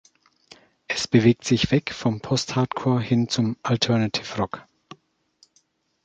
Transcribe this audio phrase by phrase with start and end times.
[0.87, 4.63] Es bewegt sich weg vom Post-Hardcore hin zum Alternative Rock.